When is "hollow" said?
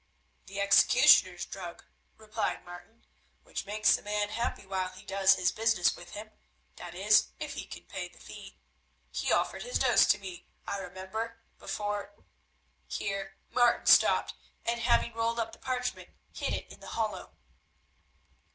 16.97-17.35